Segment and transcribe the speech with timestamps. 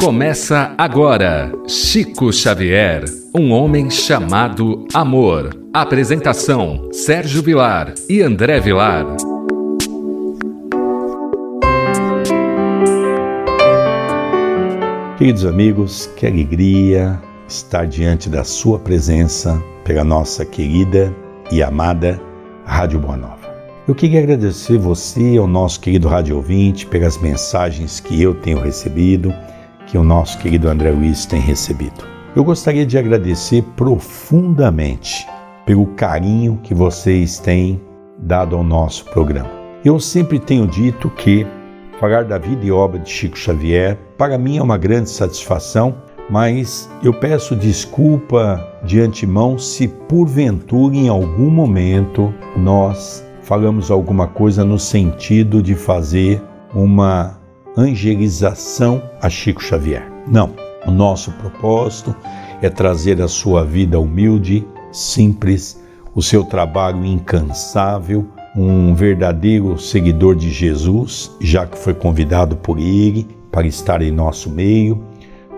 [0.00, 5.50] Começa agora Chico Xavier, um homem chamado amor.
[5.74, 9.04] Apresentação: Sérgio Vilar e André Vilar.
[15.18, 21.14] Queridos amigos, que alegria estar diante da Sua presença pela nossa querida
[21.50, 22.20] e amada
[22.64, 23.48] Rádio Boa Nova.
[23.88, 29.34] Eu queria agradecer você, ao nosso querido rádio ouvinte, pelas mensagens que eu tenho recebido,
[29.88, 32.06] que o nosso querido André Luiz tem recebido.
[32.36, 35.26] Eu gostaria de agradecer profundamente
[35.66, 37.80] pelo carinho que vocês têm
[38.18, 39.50] dado ao nosso programa.
[39.84, 41.46] Eu sempre tenho dito que
[41.98, 45.96] falar da vida e obra de Chico Xavier, para mim é uma grande satisfação,
[46.30, 54.64] mas eu peço desculpa de antemão se porventura em algum momento nós falamos alguma coisa
[54.64, 56.42] no sentido de fazer
[56.74, 57.37] uma
[57.78, 60.10] angelização a Chico Xavier.
[60.26, 60.50] Não.
[60.84, 62.14] O nosso propósito
[62.60, 65.80] é trazer a sua vida humilde, simples,
[66.14, 73.28] o seu trabalho incansável, um verdadeiro seguidor de Jesus, já que foi convidado por ele
[73.52, 75.00] para estar em nosso meio,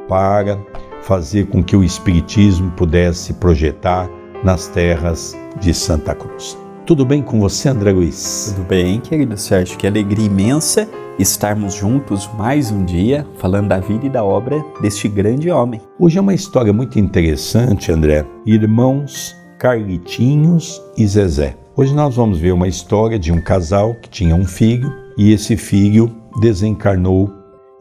[0.09, 0.59] para
[1.03, 4.11] fazer com que o Espiritismo pudesse projetar
[4.45, 6.59] nas terras de Santa Cruz.
[6.87, 8.53] Tudo bem com você, André Luiz?
[8.55, 9.79] Tudo bem, querido Sérgio.
[9.79, 15.07] Que alegria imensa estarmos juntos mais um dia falando da vida e da obra deste
[15.07, 15.81] grande homem.
[15.99, 18.27] Hoje é uma história muito interessante, André.
[18.45, 21.57] Irmãos Carlitinhos e Zezé.
[21.77, 25.57] Hoje nós vamos ver uma história de um casal que tinha um filho e esse
[25.57, 27.31] filho desencarnou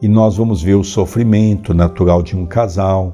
[0.00, 3.12] e nós vamos ver o sofrimento natural de um casal.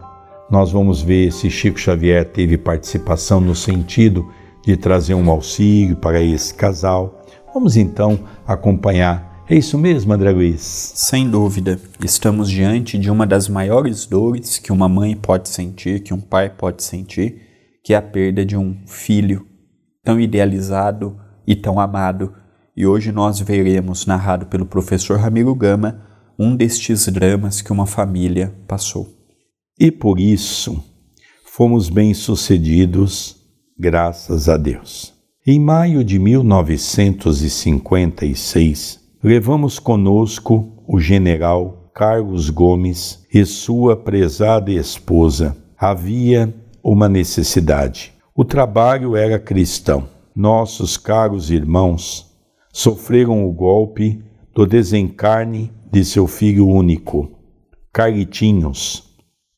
[0.50, 4.28] Nós vamos ver se Chico Xavier teve participação no sentido
[4.66, 7.24] de trazer um auxílio para esse casal.
[7.54, 9.44] Vamos então acompanhar.
[9.48, 10.60] É isso mesmo, André Luiz?
[10.96, 11.78] Sem dúvida.
[12.04, 16.50] Estamos diante de uma das maiores dores que uma mãe pode sentir, que um pai
[16.50, 17.42] pode sentir,
[17.84, 19.46] que é a perda de um filho
[20.02, 21.16] tão idealizado
[21.46, 22.34] e tão amado.
[22.76, 26.02] E hoje nós veremos, narrado pelo professor Ramiro Gama,
[26.36, 29.08] um destes dramas que uma família passou.
[29.78, 30.82] E por isso
[31.44, 33.35] fomos bem-sucedidos
[33.78, 35.14] graças a Deus.
[35.46, 45.56] Em maio de 1956, levamos conosco o general Carlos Gomes e sua prezada esposa.
[45.78, 48.12] Havia uma necessidade.
[48.34, 50.08] O trabalho era cristão.
[50.34, 52.34] Nossos caros irmãos
[52.72, 54.20] sofreram o golpe
[54.54, 57.30] do desencarne de seu filho único,
[57.92, 59.04] Carlitinhos,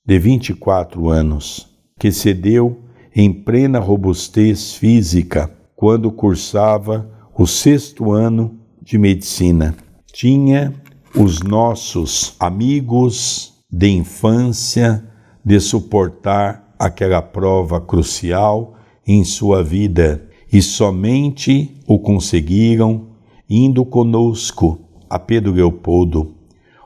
[0.06, 1.66] de 24 anos,
[1.98, 2.84] que cedeu
[3.20, 9.74] em plena robustez física quando cursava o sexto ano de medicina.
[10.12, 10.72] Tinha
[11.16, 15.04] os nossos amigos de infância
[15.44, 23.08] de suportar aquela prova crucial em sua vida e somente o conseguiram
[23.50, 24.78] indo conosco
[25.10, 26.36] a Pedro Leopoldo,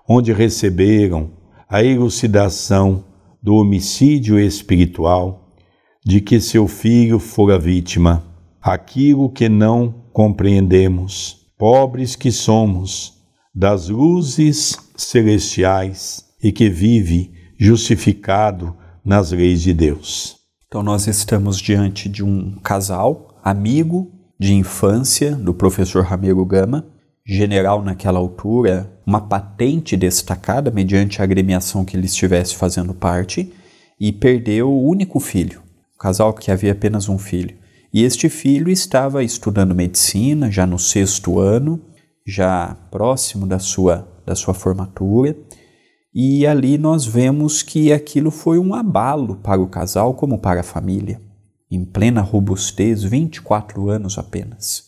[0.08, 1.28] onde receberam
[1.68, 3.04] a elucidação
[3.42, 5.41] do homicídio espiritual
[6.04, 8.24] de que seu filho fora vítima.
[8.60, 13.14] Aquilo que não compreendemos, pobres que somos,
[13.54, 20.36] das luzes celestiais e que vive justificado nas leis de Deus.
[20.66, 26.86] Então, nós estamos diante de um casal, amigo de infância do professor Ramiro Gama,
[27.24, 33.52] general naquela altura, uma patente destacada mediante a agremiação que ele estivesse fazendo parte,
[34.00, 35.61] e perdeu o único filho,
[36.02, 37.56] casal que havia apenas um filho.
[37.94, 41.80] E este filho estava estudando medicina, já no sexto ano,
[42.26, 45.36] já próximo da sua, da sua formatura,
[46.12, 50.64] e ali nós vemos que aquilo foi um abalo para o casal como para a
[50.64, 51.22] família,
[51.70, 54.86] em plena robustez, 24 anos apenas.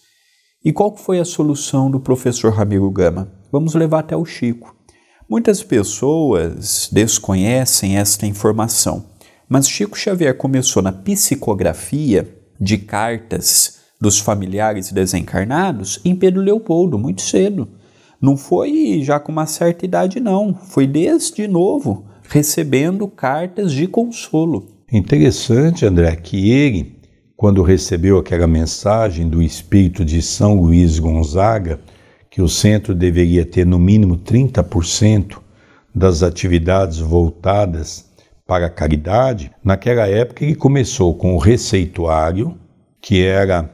[0.65, 3.31] E qual foi a solução do professor Ramiro Gama?
[3.53, 4.75] Vamos levar até o Chico.
[5.31, 9.14] Muitas pessoas desconhecem esta informação
[9.49, 12.29] mas Chico Xavier começou na psicografia
[12.61, 17.69] de cartas dos familiares desencarnados em Pedro Leopoldo, muito cedo.
[18.21, 20.55] Não foi já com uma certa idade, não.
[20.55, 24.69] Foi desde novo, recebendo cartas de consolo.
[24.91, 26.99] Interessante, André, que ele,
[27.37, 31.81] quando recebeu aquela mensagem do espírito de São Luís Gonzaga,
[32.31, 35.39] que o centro deveria ter no mínimo 30%
[35.95, 38.07] das atividades voltadas
[38.47, 42.59] para a caridade, naquela época ele começou com o receituário,
[43.01, 43.71] que era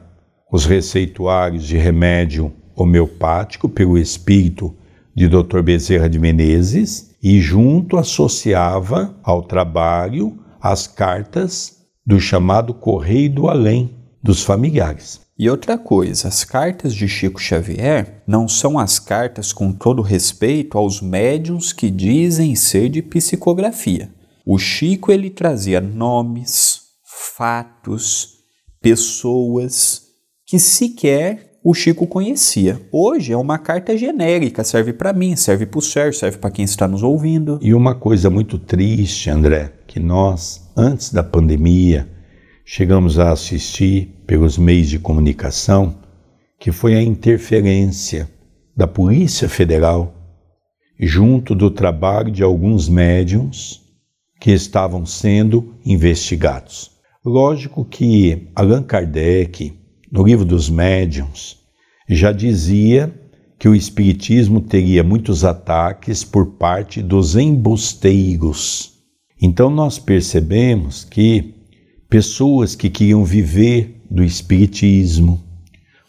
[0.51, 4.73] os receituários de remédio homeopático pelo espírito
[5.15, 5.61] de Dr.
[5.61, 13.91] Bezerra de Menezes, e junto associava ao trabalho as cartas do chamado Correio do Além
[14.23, 15.21] dos familiares.
[15.37, 20.77] E outra coisa, as cartas de Chico Xavier não são as cartas com todo respeito
[20.77, 24.09] aos médiums que dizem ser de psicografia.
[24.45, 26.81] O Chico ele trazia nomes,
[27.37, 28.39] fatos,
[28.81, 30.01] pessoas
[30.47, 32.81] que sequer o Chico conhecia.
[32.91, 36.65] Hoje é uma carta genérica, serve para mim, serve para o Sérgio, serve para quem
[36.65, 37.59] está nos ouvindo.
[37.61, 42.09] E uma coisa muito triste, André, que nós, antes da pandemia,
[42.65, 45.99] chegamos a assistir pelos meios de comunicação,
[46.59, 48.27] que foi a interferência
[48.75, 50.15] da Polícia Federal
[50.99, 53.81] junto do trabalho de alguns médiums
[54.41, 56.89] que estavam sendo investigados.
[57.23, 59.71] Lógico que Allan Kardec,
[60.11, 61.59] no livro dos médiums,
[62.09, 63.13] já dizia
[63.59, 68.93] que o Espiritismo teria muitos ataques por parte dos embusteiros.
[69.39, 71.53] Então nós percebemos que
[72.09, 75.39] pessoas que queriam viver do Espiritismo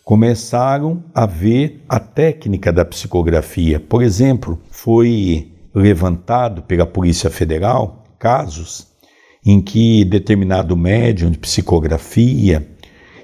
[0.03, 3.79] começaram a ver a técnica da psicografia.
[3.79, 8.87] Por exemplo, foi levantado pela Polícia Federal casos
[9.45, 12.65] em que determinado médium de psicografia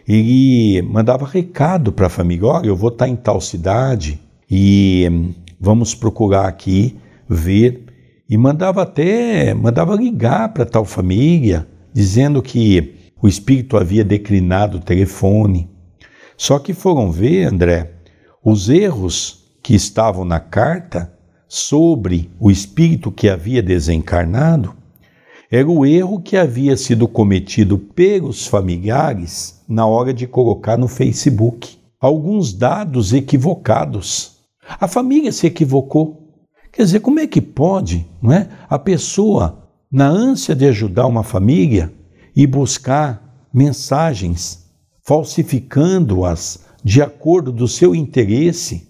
[0.08, 4.18] ele mandava recado para a família: olha, eu vou estar em tal cidade
[4.50, 6.96] e hum, vamos procurar aqui
[7.28, 7.84] ver.
[8.28, 14.80] E mandava até, mandava ligar para tal família dizendo que o espírito havia declinado o
[14.80, 15.70] telefone.
[16.36, 17.92] Só que foram ver, André,
[18.44, 21.12] os erros que estavam na carta
[21.48, 24.77] sobre o espírito que havia desencarnado
[25.50, 31.78] era o erro que havia sido cometido pelos familiares na hora de colocar no Facebook
[31.98, 34.36] alguns dados equivocados.
[34.78, 36.34] A família se equivocou.
[36.70, 38.48] Quer dizer, como é que pode, não é?
[38.68, 41.92] A pessoa na ânsia de ajudar uma família
[42.36, 44.66] e buscar mensagens,
[45.02, 48.86] falsificando-as de acordo do seu interesse.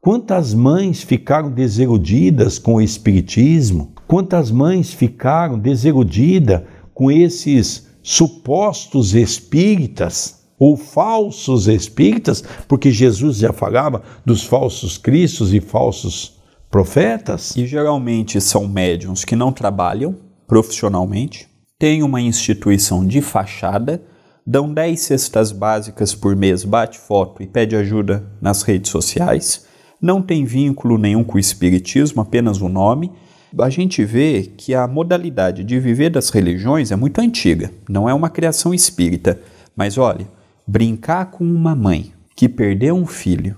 [0.00, 3.91] Quantas mães ficaram desiludidas com o Espiritismo?
[4.12, 6.60] Quantas mães ficaram desiludidas
[6.92, 12.44] com esses supostos espíritas ou falsos espíritas?
[12.68, 16.38] Porque Jesus já falava dos falsos cristos e falsos
[16.70, 17.56] profetas.
[17.56, 20.14] E geralmente são médiums que não trabalham
[20.46, 21.48] profissionalmente,
[21.78, 24.02] têm uma instituição de fachada,
[24.46, 29.64] dão 10 cestas básicas por mês, bate foto e pede ajuda nas redes sociais,
[30.02, 33.10] não tem vínculo nenhum com o espiritismo, apenas o nome.
[33.58, 38.14] A gente vê que a modalidade de viver das religiões é muito antiga, não é
[38.14, 39.38] uma criação espírita.
[39.76, 40.26] Mas olha,
[40.66, 43.56] brincar com uma mãe que perdeu um filho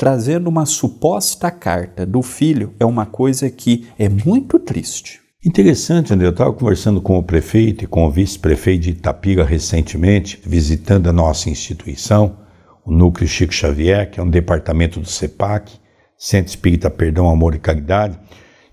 [0.00, 5.20] trazendo uma suposta carta do filho é uma coisa que é muito triste.
[5.44, 6.26] Interessante, André.
[6.26, 11.12] Eu estava conversando com o prefeito e com o vice-prefeito de Itapira recentemente, visitando a
[11.12, 12.38] nossa instituição,
[12.82, 15.70] o Núcleo Chico Xavier, que é um departamento do CEPAC,
[16.16, 18.18] Centro Espírita Perdão, Amor e Caridade.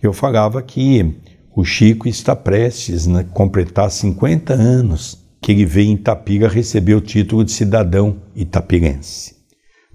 [0.07, 1.17] Eu falava que
[1.53, 6.95] o Chico está prestes a né, completar 50 anos que ele veio em Itapira receber
[6.95, 9.35] o título de cidadão itapirense.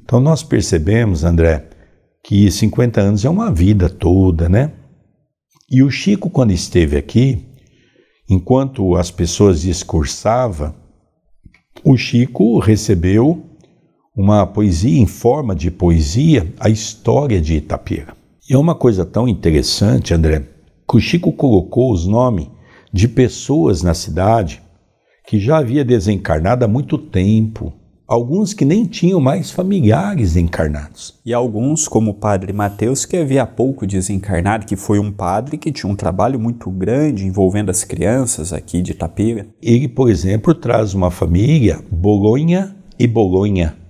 [0.05, 1.67] Então nós percebemos, André,
[2.23, 4.73] que 50 anos é uma vida toda, né?
[5.71, 7.47] E o Chico, quando esteve aqui,
[8.29, 10.75] enquanto as pessoas discursavam,
[11.83, 13.47] o Chico recebeu
[14.15, 18.22] uma poesia em forma de poesia, a história de Itapira.
[18.51, 20.43] E é uma coisa tão interessante, André,
[20.89, 22.49] que o Chico colocou os nomes
[22.93, 24.61] de pessoas na cidade
[25.25, 27.73] que já havia desencarnado há muito tempo,
[28.05, 31.15] alguns que nem tinham mais familiares encarnados.
[31.25, 35.71] E alguns, como o padre Mateus, que havia pouco desencarnado, que foi um padre que
[35.71, 39.47] tinha um trabalho muito grande envolvendo as crianças aqui de Itapira.
[39.63, 43.82] Ele, por exemplo, traz uma família, Bolonha e Bolonha.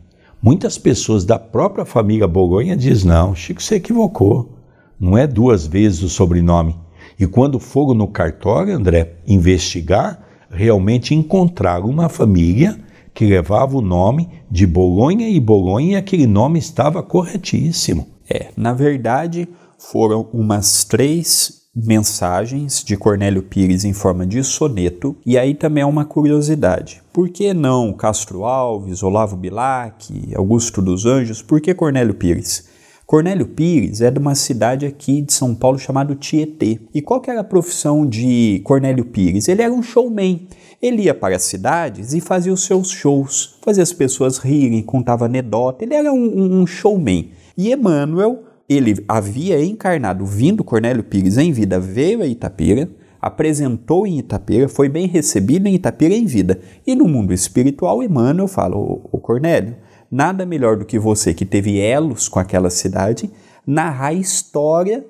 [0.43, 4.59] Muitas pessoas da própria família Bolonha dizem, não, Chico se equivocou,
[4.99, 6.75] não é duas vezes o sobrenome.
[7.17, 10.21] E quando foram no cartório, André, investigar,
[10.51, 12.77] realmente encontraram uma família
[13.15, 18.09] que levava o nome de Bolonha e Bolonha, aquele nome estava corretíssimo.
[18.29, 25.39] É, na verdade, foram umas três mensagens de Cornélio Pires em forma de soneto, e
[25.39, 27.03] aí também é uma curiosidade.
[27.13, 31.41] Por que não Castro Alves, Olavo Bilac, Augusto dos Anjos?
[31.41, 32.71] Por que Cornélio Pires?
[33.07, 36.79] Cornélio Pires é de uma cidade aqui de São Paulo chamado Tietê.
[36.95, 39.49] E qual que era a profissão de Cornélio Pires?
[39.49, 40.47] Ele era um showman.
[40.81, 45.27] Ele ia para as cidades e fazia os seus shows, fazia as pessoas rirem, contava
[45.27, 45.85] anedota.
[45.85, 47.31] Ele era um, um showman.
[47.57, 52.89] E Emmanuel ele havia encarnado, vindo Cornélio Pires em vida, veio a Itapira,
[53.21, 56.61] apresentou em Itapira, foi bem recebido em Itapira em vida.
[56.87, 59.77] E no mundo espiritual, Emmanuel fala, o, o Cornélio,
[60.11, 63.31] nada melhor do que você que teve elos com aquela cidade,
[63.67, 65.05] narrar a história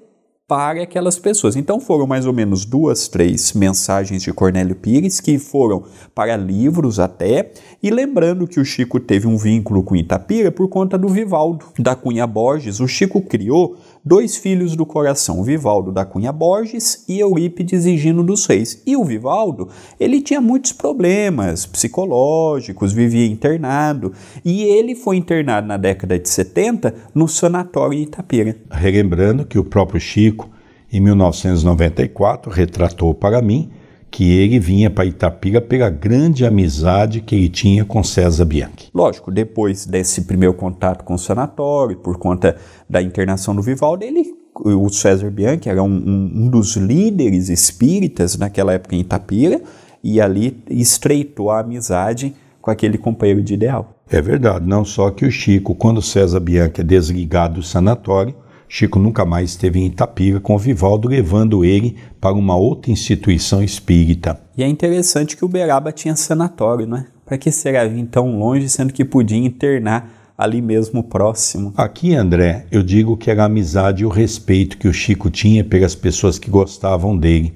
[0.47, 1.57] para aquelas pessoas.
[1.57, 5.85] Então foram mais ou menos duas, três mensagens de Cornélio Pires que foram
[6.15, 10.99] para livros até, e lembrando que o Chico teve um vínculo com Itapira por conta
[10.99, 12.81] do Vivaldo da Cunha Borges.
[12.81, 18.47] O Chico criou dois filhos do coração, Vivaldo da Cunha Borges e Eurípides Higino dos
[18.47, 18.83] Reis.
[18.87, 19.69] E o Vivaldo,
[19.99, 24.13] ele tinha muitos problemas psicológicos, vivia internado,
[24.45, 28.57] e ele foi internado na década de 70 no sanatório Itapira.
[28.71, 30.51] Relembrando que o próprio Chico,
[30.93, 33.71] em 1994, retratou para mim
[34.13, 38.91] que ele vinha para Itapira pela grande amizade que ele tinha com César Bianchi.
[38.95, 42.57] Lógico, depois desse primeiro contato com o sanatório, por conta
[42.89, 48.37] da internação do Vivaldo, ele, o César Bianchi era um, um, um dos líderes espíritas
[48.37, 49.63] naquela época em Itapira
[50.05, 53.95] e ali estreitou a amizade com aquele companheiro de ideal.
[54.11, 58.35] É verdade, não só que o Chico, quando César Bianchi é desligado do sanatório,
[58.75, 63.63] Chico nunca mais esteve em Itapira com o Vivaldo, levando ele para uma outra instituição
[63.63, 64.41] espírita.
[64.57, 67.07] E é interessante que o Beraba tinha sanatório, não é?
[67.23, 71.75] Para que será vir tão longe, sendo que podia internar ali mesmo próximo?
[71.77, 75.63] Aqui, André, eu digo que era a amizade e o respeito que o Chico tinha
[75.63, 77.53] pelas pessoas que gostavam dele.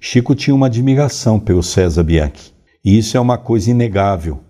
[0.00, 2.52] Chico tinha uma admiração pelo César Bianchi.
[2.84, 4.40] E isso é uma coisa inegável.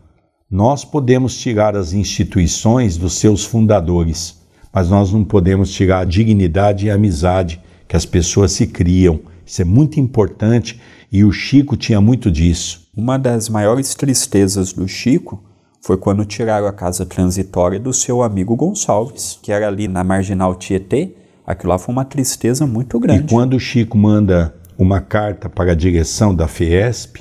[0.50, 4.45] Nós podemos tirar as instituições dos seus fundadores,
[4.76, 9.20] mas nós não podemos tirar a dignidade e a amizade que as pessoas se criam.
[9.46, 10.78] Isso é muito importante
[11.10, 12.86] e o Chico tinha muito disso.
[12.94, 15.42] Uma das maiores tristezas do Chico
[15.80, 20.54] foi quando tiraram a casa transitória do seu amigo Gonçalves, que era ali na marginal
[20.54, 21.14] Tietê.
[21.46, 23.24] Aquilo lá foi uma tristeza muito grande.
[23.24, 27.20] E quando o Chico manda uma carta para a direção da Fiesp,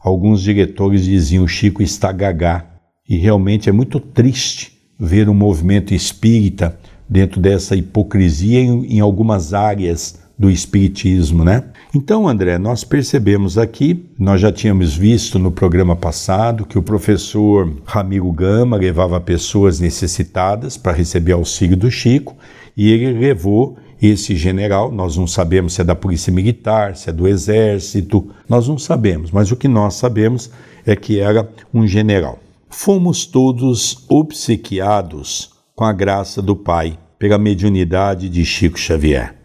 [0.00, 2.66] alguns diretores diziam o Chico está gagá.
[3.08, 6.76] E realmente é muito triste ver o movimento espírita
[7.08, 11.64] dentro dessa hipocrisia em, em algumas áreas do espiritismo, né?
[11.94, 17.72] Então, André, nós percebemos aqui, nós já tínhamos visto no programa passado que o professor
[17.86, 22.36] Ramiro Gama levava pessoas necessitadas para receber auxílio do Chico
[22.76, 27.12] e ele levou esse general, nós não sabemos se é da Polícia Militar, se é
[27.12, 30.50] do Exército, nós não sabemos, mas o que nós sabemos
[30.84, 32.38] é que era um general.
[32.68, 39.36] Fomos todos obsequiados com a graça do Pai, pela mediunidade de Chico Xavier.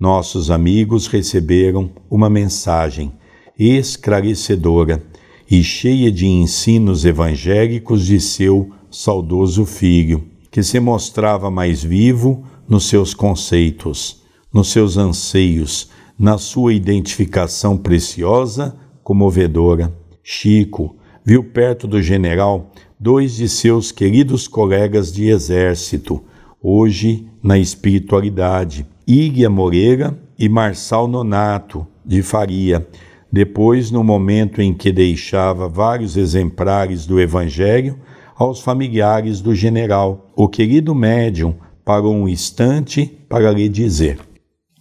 [0.00, 3.12] Nossos amigos receberam uma mensagem
[3.58, 5.04] esclarecedora
[5.48, 12.88] e cheia de ensinos evangélicos de seu saudoso filho, que se mostrava mais vivo nos
[12.88, 19.94] seus conceitos, nos seus anseios, na sua identificação preciosa, comovedora.
[20.22, 22.72] Chico viu perto do general
[23.04, 26.24] dois de seus queridos colegas de exército,
[26.58, 32.88] hoje na espiritualidade, Íguia Moreira e Marçal Nonato, de Faria,
[33.30, 37.98] depois no momento em que deixava vários exemplares do Evangelho
[38.34, 40.32] aos familiares do general.
[40.34, 44.18] O querido médium parou um instante para lhe dizer.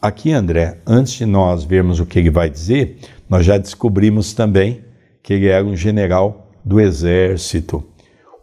[0.01, 2.99] Aqui, André, antes de nós vermos o que ele vai dizer,
[3.29, 4.79] nós já descobrimos também
[5.21, 7.83] que ele era um general do exército.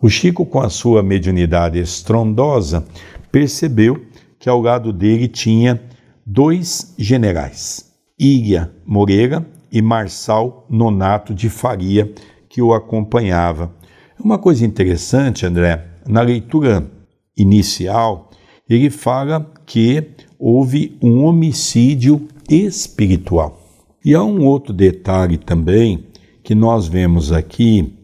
[0.02, 2.86] O Chico, com a sua mediunidade estrondosa,
[3.30, 4.00] percebeu
[4.38, 5.78] que ao lado dele tinha
[6.24, 12.10] dois generais, Íria Moreira e Marçal Nonato de Faria,
[12.48, 13.74] que o acompanhava.
[14.18, 16.90] Uma coisa interessante, André, na leitura
[17.36, 18.30] inicial,
[18.68, 23.60] ele fala que houve um homicídio espiritual.
[24.02, 26.06] E há um outro detalhe também
[26.42, 27.94] que nós vemos aqui,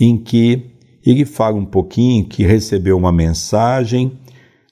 [0.00, 0.75] em que
[1.10, 4.12] ele fala um pouquinho que recebeu uma mensagem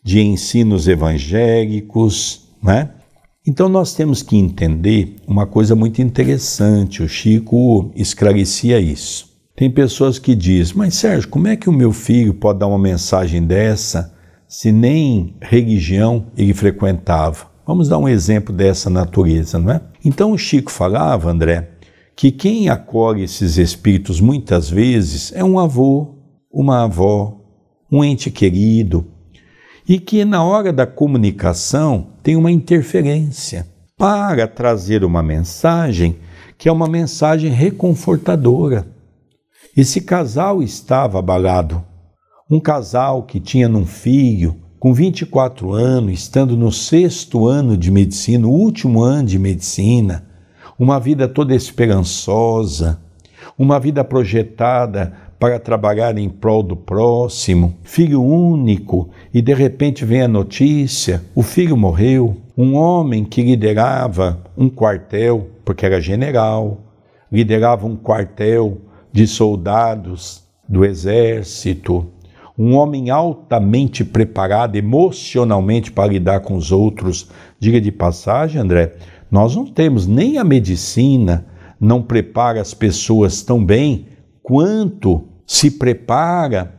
[0.03, 2.91] de ensinos evangélicos, né?
[3.47, 9.35] Então nós temos que entender uma coisa muito interessante, o Chico esclarecia isso.
[9.55, 12.79] Tem pessoas que dizem, mas Sérgio, como é que o meu filho pode dar uma
[12.79, 14.13] mensagem dessa
[14.49, 17.47] se nem religião ele frequentava?
[17.67, 19.81] Vamos dar um exemplo dessa natureza, não é?
[20.05, 21.71] Então o Chico falava, André,
[22.17, 26.14] que quem acolhe esses espíritos muitas vezes é um avô,
[26.55, 27.37] uma avó,
[27.91, 29.07] um ente querido,
[29.87, 33.67] e que na hora da comunicação tem uma interferência
[33.99, 36.17] para trazer uma mensagem
[36.57, 38.87] que é uma mensagem reconfortadora.
[39.77, 41.85] Esse casal estava abalado.
[42.49, 48.47] Um casal que tinha num filho com 24 anos, estando no sexto ano de medicina,
[48.47, 50.25] o último ano de medicina,
[50.79, 53.01] uma vida toda esperançosa,
[53.59, 60.23] uma vida projetada para trabalhar em prol do próximo, filho único, e de repente vem
[60.23, 62.35] a notícia: o filho morreu.
[62.57, 66.79] Um homem que liderava um quartel, porque era general,
[67.31, 68.79] liderava um quartel
[69.13, 72.07] de soldados do exército,
[72.57, 77.29] um homem altamente preparado emocionalmente para lidar com os outros.
[77.61, 78.95] Diga de passagem, André,
[79.31, 81.45] nós não temos nem a medicina
[81.79, 84.07] não prepara as pessoas tão bem
[84.43, 86.75] quanto se prepara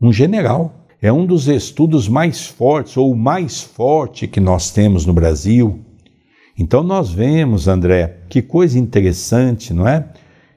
[0.00, 0.86] um general.
[1.02, 5.80] É um dos estudos mais fortes, ou o mais forte que nós temos no Brasil.
[6.58, 10.06] Então nós vemos, André, que coisa interessante, não é?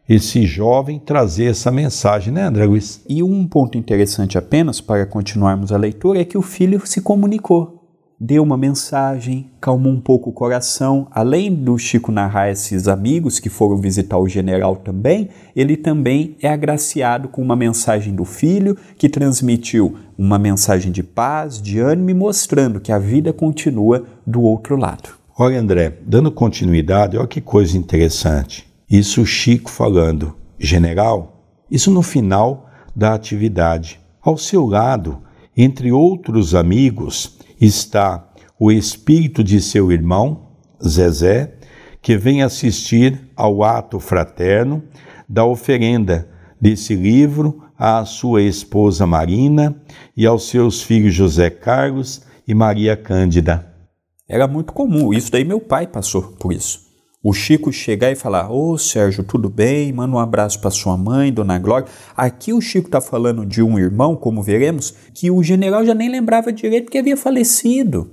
[0.07, 3.01] Esse jovem trazer essa mensagem, né, André Luiz?
[3.07, 7.82] E um ponto interessante apenas para continuarmos a leitura é que o filho se comunicou
[8.23, 11.07] deu uma mensagem, calmou um pouco o coração.
[11.11, 16.47] Além do Chico narrar esses amigos que foram visitar o general também, ele também é
[16.47, 22.79] agraciado com uma mensagem do filho que transmitiu uma mensagem de paz, de ânimo mostrando
[22.79, 25.09] que a vida continua do outro lado.
[25.37, 28.65] Olha, André, dando continuidade, olha que coisa interessante.
[28.89, 33.99] Isso o Chico falando, general, isso no final da atividade.
[34.21, 35.17] Ao seu lado,
[35.57, 38.29] entre outros amigos, está
[38.59, 40.49] o espírito de seu irmão,
[40.85, 41.55] Zezé,
[42.01, 44.83] que vem assistir ao ato fraterno
[45.27, 46.29] da oferenda
[46.59, 49.81] desse livro à sua esposa Marina
[50.15, 53.73] e aos seus filhos José Carlos e Maria Cândida.
[54.27, 56.82] Era muito comum, isso daí meu pai passou por isso.
[57.25, 59.93] O Chico chegar e falar: Ô oh, Sérgio, tudo bem?
[59.93, 61.87] Manda um abraço para sua mãe, Dona Glória.
[62.17, 66.09] Aqui o Chico está falando de um irmão, como veremos, que o general já nem
[66.09, 68.11] lembrava direito que havia falecido.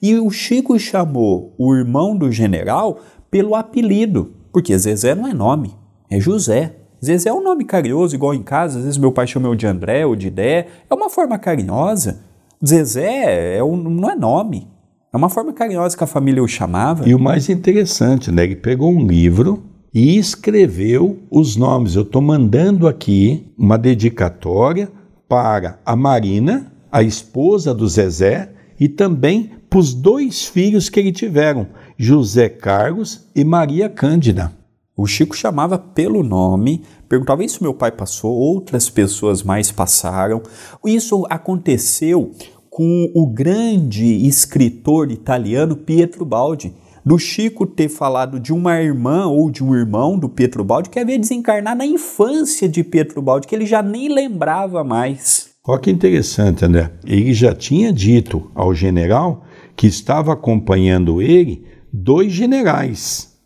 [0.00, 5.74] E o Chico chamou o irmão do general pelo apelido, porque Zezé não é nome,
[6.08, 6.76] é José.
[7.04, 9.66] Zezé é um nome carinhoso, igual em casa, às vezes meu pai chama eu de
[9.66, 12.22] André ou de Dé, é uma forma carinhosa.
[12.64, 14.71] Zezé é um, não é nome.
[15.14, 17.06] É uma forma carinhosa que a família o chamava.
[17.06, 18.44] E o mais interessante, né?
[18.44, 21.94] Ele pegou um livro e escreveu os nomes.
[21.94, 24.90] Eu estou mandando aqui uma dedicatória
[25.28, 31.12] para a Marina, a esposa do Zezé, e também para os dois filhos que ele
[31.12, 31.66] tiveram,
[31.98, 34.50] José Carlos e Maria Cândida.
[34.96, 40.42] O Chico chamava pelo nome, perguntava: Isso meu pai passou, outras pessoas mais passaram.
[40.86, 42.32] Isso aconteceu
[42.72, 49.50] com o grande escritor italiano Pietro Baldi, do Chico ter falado de uma irmã ou
[49.50, 53.54] de um irmão do Pietro Baldi que havia desencarnado na infância de Pietro Baldi, que
[53.54, 55.50] ele já nem lembrava mais.
[55.68, 56.90] Olha que interessante, André.
[57.04, 59.44] Ele já tinha dito ao general
[59.76, 63.36] que estava acompanhando ele dois generais,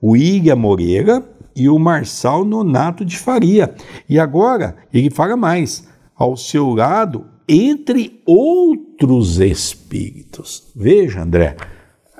[0.00, 3.74] o Ilha Moreira e o Marçal Nonato de Faria.
[4.08, 5.82] E agora ele fala mais:
[6.14, 10.70] ao seu lado entre outros espíritos.
[10.76, 11.56] Veja, André,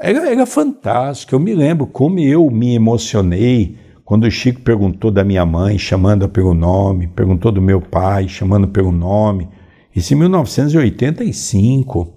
[0.01, 1.35] era, era fantástico.
[1.35, 6.29] Eu me lembro como eu me emocionei quando o Chico perguntou da minha mãe, chamando
[6.29, 9.49] pelo nome, perguntou do meu pai, chamando pelo nome.
[9.95, 12.15] Isso em 1985.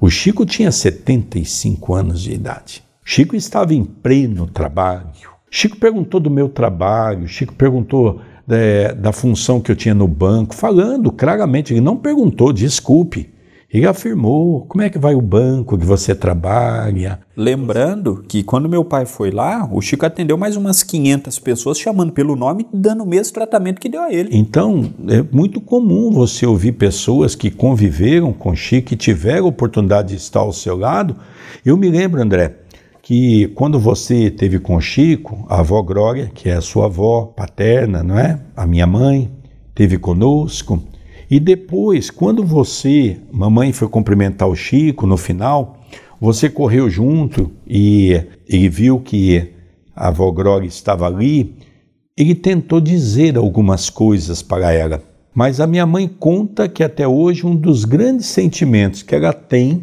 [0.00, 2.82] O Chico tinha 75 anos de idade.
[3.04, 5.30] Chico estava em pleno trabalho.
[5.48, 10.54] Chico perguntou do meu trabalho, Chico perguntou é, da função que eu tinha no banco,
[10.54, 13.32] falando claramente, ele não perguntou, desculpe.
[13.72, 17.20] Ele afirmou como é que vai o banco que você trabalha.
[17.34, 22.12] Lembrando que quando meu pai foi lá, o Chico atendeu mais umas 500 pessoas chamando
[22.12, 24.28] pelo nome e dando o mesmo tratamento que deu a ele.
[24.30, 30.08] Então, é muito comum você ouvir pessoas que conviveram com Chico e tiveram a oportunidade
[30.08, 31.16] de estar ao seu lado.
[31.64, 32.54] Eu me lembro, André,
[33.02, 38.00] que quando você teve com Chico, a avó Glória, que é a sua avó paterna,
[38.00, 38.40] não é?
[38.56, 39.28] A minha mãe,
[39.74, 40.80] teve conosco.
[41.28, 45.80] E depois, quando você, mamãe foi cumprimentar o Chico no final,
[46.20, 49.48] você correu junto e ele viu que
[49.96, 51.56] a avó Glória estava ali,
[52.16, 55.02] ele tentou dizer algumas coisas para ela.
[55.34, 59.82] Mas a minha mãe conta que até hoje um dos grandes sentimentos que ela tem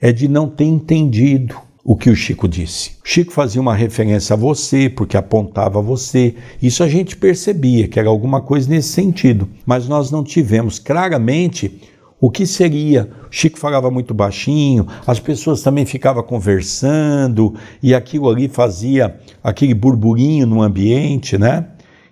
[0.00, 2.92] é de não ter entendido o que o Chico disse.
[3.04, 6.34] O Chico fazia uma referência a você, porque apontava você.
[6.62, 11.78] Isso a gente percebia que era alguma coisa nesse sentido, mas nós não tivemos claramente
[12.18, 13.10] o que seria.
[13.30, 19.74] O Chico falava muito baixinho, as pessoas também ficavam conversando e aquilo ali fazia aquele
[19.74, 21.66] burburinho no ambiente, né?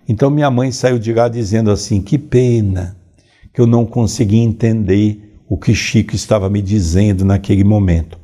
[0.07, 2.95] Então minha mãe saiu de lá dizendo assim: que pena
[3.51, 8.22] que eu não consegui entender o que Chico estava me dizendo naquele momento.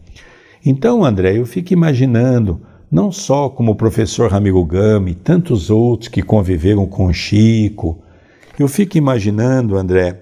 [0.66, 6.10] Então, André, eu fico imaginando, não só como o professor Ramiro Gama e tantos outros
[6.10, 8.00] que conviveram com Chico,
[8.58, 10.22] eu fico imaginando, André,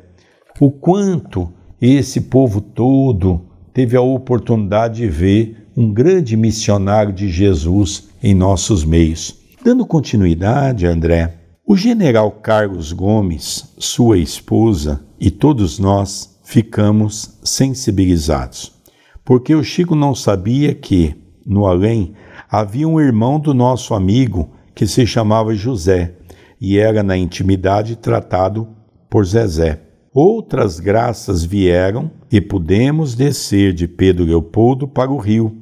[0.60, 3.42] o quanto esse povo todo
[3.74, 9.40] teve a oportunidade de ver um grande missionário de Jesus em nossos meios.
[9.64, 18.72] Dando continuidade, André, o general Carlos Gomes, sua esposa e todos nós ficamos sensibilizados,
[19.28, 21.14] porque o Chico não sabia que,
[21.46, 22.14] no além,
[22.50, 26.14] havia um irmão do nosso amigo que se chamava José
[26.62, 28.70] e era na intimidade tratado
[29.10, 29.82] por Zezé.
[30.14, 35.58] Outras graças vieram e pudemos descer de Pedro Leopoldo para o rio,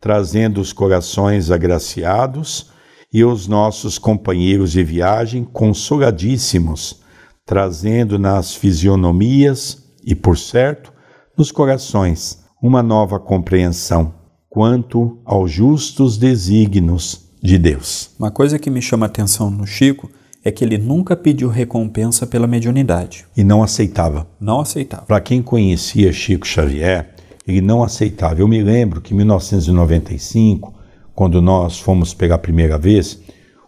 [0.00, 2.70] trazendo os corações agraciados
[3.12, 7.02] e os nossos companheiros de viagem consoladíssimos,
[7.44, 10.90] trazendo nas fisionomias e, por certo,
[11.36, 14.12] nos corações uma nova compreensão
[14.48, 18.10] quanto aos justos desígnios de Deus.
[18.18, 20.10] Uma coisa que me chama a atenção no Chico
[20.44, 23.26] é que ele nunca pediu recompensa pela mediunidade.
[23.36, 24.26] E não aceitava.
[24.40, 25.06] Não aceitava.
[25.06, 27.14] Para quem conhecia Chico Xavier,
[27.46, 28.40] ele não aceitava.
[28.40, 30.74] Eu me lembro que em 1995,
[31.14, 33.20] quando nós fomos pegar a primeira vez,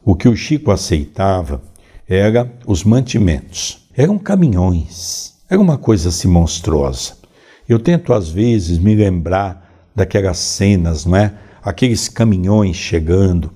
[0.04, 1.62] o que o Chico aceitava
[2.08, 3.86] era os mantimentos.
[3.96, 5.34] Eram caminhões.
[5.48, 7.21] Era uma coisa assim monstruosa.
[7.72, 11.32] Eu tento às vezes me lembrar daquelas cenas, não é?
[11.62, 13.50] Aqueles caminhões chegando,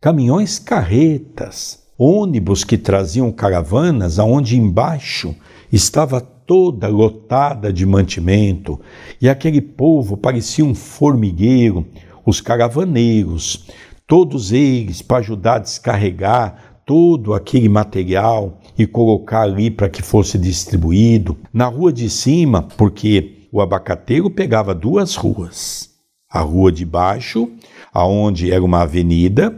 [0.00, 5.32] caminhões carretas, ônibus que traziam caravanas aonde embaixo
[5.72, 8.80] estava toda lotada de mantimento
[9.20, 11.86] e aquele povo parecia um formigueiro,
[12.26, 13.68] os caravaneiros,
[14.08, 20.36] todos eles para ajudar a descarregar todo aquele material e colocar ali para que fosse
[20.36, 21.36] distribuído.
[21.52, 25.90] Na rua de cima, porque o abacateiro pegava duas ruas.
[26.28, 27.50] A rua de baixo,
[27.92, 29.54] aonde era uma avenida,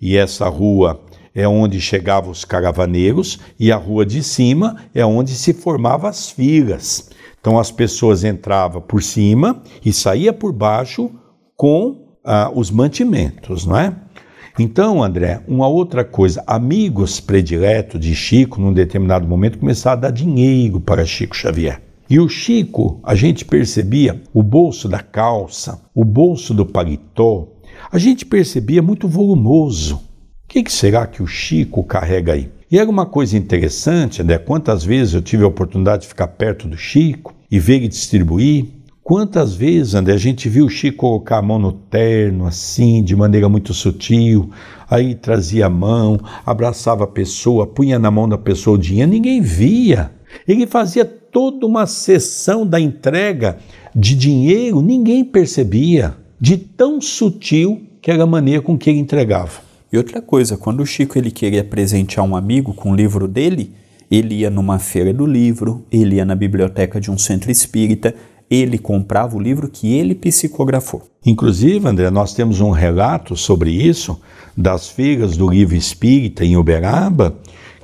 [0.00, 1.04] e essa rua
[1.34, 6.30] é onde chegavam os caravaneiros e a rua de cima é onde se formavam as
[6.30, 7.10] filas.
[7.38, 11.10] Então as pessoas entravam por cima e saía por baixo
[11.54, 13.94] com ah, os mantimentos, não é?
[14.58, 20.10] Então, André, uma outra coisa, amigos prediletos de Chico, num determinado momento, começaram a dar
[20.12, 21.82] dinheiro para Chico Xavier.
[22.08, 27.48] E o Chico, a gente percebia o bolso da calça, o bolso do paletó,
[27.90, 30.00] a gente percebia muito volumoso
[30.54, 32.48] que, que será que o Chico carrega aí?
[32.70, 34.38] E era uma coisa interessante, né?
[34.38, 38.66] Quantas vezes eu tive a oportunidade de ficar perto do Chico e ver ele distribuir.
[39.02, 43.16] Quantas vezes, André, a gente viu o Chico colocar a mão no terno, assim, de
[43.16, 44.48] maneira muito sutil,
[44.88, 49.40] aí trazia a mão, abraçava a pessoa, punha na mão da pessoa o dinheiro, ninguém
[49.40, 50.12] via.
[50.46, 53.58] Ele fazia toda uma sessão da entrega
[53.94, 59.62] de dinheiro, ninguém percebia, de tão sutil que era a maneira com que ele entregava.
[59.92, 63.72] E outra coisa, quando o Chico ele queria presentear um amigo com o livro dele,
[64.10, 68.14] ele ia numa feira do livro, ele ia na biblioteca de um centro espírita,
[68.50, 71.02] ele comprava o livro que ele psicografou.
[71.24, 74.20] Inclusive, André, nós temos um relato sobre isso
[74.56, 77.36] das feiras do livro espírita em Uberaba,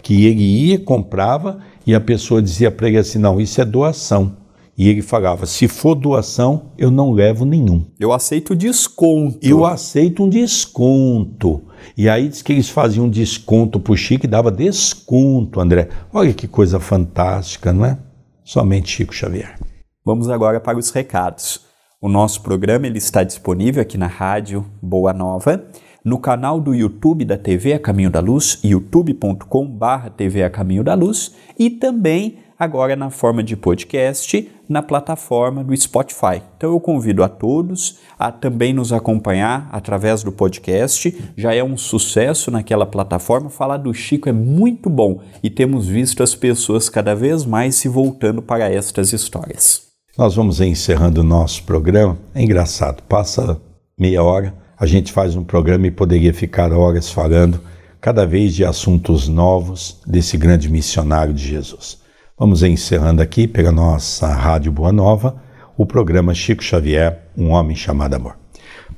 [0.03, 4.37] que ele ia, comprava e a pessoa dizia para ele assim: não, isso é doação.
[4.77, 7.85] E ele falava: se for doação, eu não levo nenhum.
[7.99, 9.39] Eu aceito desconto.
[9.43, 11.63] Eu aceito um desconto.
[11.97, 15.89] E aí diz que eles faziam desconto para o Chico e dava desconto, André.
[16.13, 17.99] Olha que coisa fantástica, não é?
[18.43, 19.59] Somente Chico Xavier.
[20.05, 21.61] Vamos agora para os recados.
[22.01, 25.63] O nosso programa ele está disponível aqui na rádio Boa Nova,
[26.05, 31.35] no canal do YouTube da TV A Caminho da Luz, youtube.com/tv A Caminho da Luz,
[31.59, 36.43] e também agora na forma de podcast na plataforma do Spotify.
[36.57, 41.33] Então eu convido a todos a também nos acompanhar através do podcast.
[41.37, 43.49] Já é um sucesso naquela plataforma.
[43.49, 47.89] Falar do Chico é muito bom e temos visto as pessoas cada vez mais se
[47.89, 49.89] voltando para estas histórias.
[50.19, 52.19] Nós vamos encerrando o nosso programa.
[52.35, 53.61] É engraçado, passa
[53.99, 57.61] meia hora, a gente faz um programa e poderia ficar horas falando
[58.01, 61.99] cada vez de assuntos novos desse grande missionário de Jesus.
[62.39, 65.37] Vamos encerrando aqui pela nossa Rádio Boa Nova
[65.77, 68.37] o programa Chico Xavier, Um Homem Chamado Amor.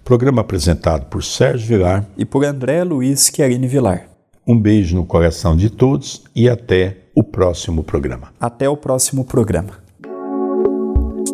[0.05, 4.07] Programa apresentado por Sérgio Vilar e por André Luiz Chiarini Vilar.
[4.47, 8.29] Um beijo no coração de todos e até o próximo programa.
[8.41, 9.82] Até o próximo programa.